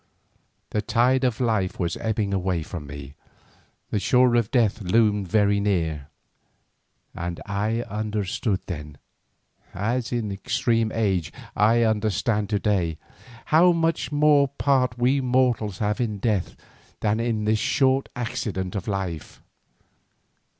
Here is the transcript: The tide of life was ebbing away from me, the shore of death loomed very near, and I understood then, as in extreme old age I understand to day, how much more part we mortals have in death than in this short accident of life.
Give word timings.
The 0.71 0.81
tide 0.81 1.23
of 1.23 1.39
life 1.39 1.77
was 1.79 1.95
ebbing 1.97 2.33
away 2.33 2.63
from 2.63 2.87
me, 2.87 3.13
the 3.91 3.99
shore 3.99 4.33
of 4.33 4.49
death 4.49 4.81
loomed 4.81 5.27
very 5.27 5.59
near, 5.59 6.07
and 7.13 7.39
I 7.45 7.83
understood 7.83 8.61
then, 8.65 8.97
as 9.75 10.11
in 10.11 10.31
extreme 10.31 10.91
old 10.91 10.99
age 10.99 11.31
I 11.55 11.83
understand 11.83 12.49
to 12.49 12.57
day, 12.57 12.97
how 13.53 13.73
much 13.73 14.11
more 14.11 14.47
part 14.47 14.97
we 14.97 15.21
mortals 15.21 15.77
have 15.77 16.01
in 16.01 16.17
death 16.17 16.55
than 17.01 17.19
in 17.19 17.45
this 17.45 17.59
short 17.59 18.09
accident 18.15 18.73
of 18.75 18.87
life. 18.87 19.39